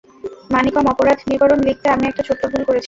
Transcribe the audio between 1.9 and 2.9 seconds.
আমি একটা ছোট্ট ভুল করেছিলাম।